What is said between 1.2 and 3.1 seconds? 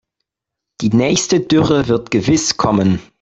Dürre wird gewiss kommen.